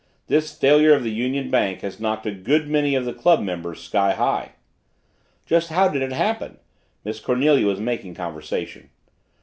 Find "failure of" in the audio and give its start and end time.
0.57-1.03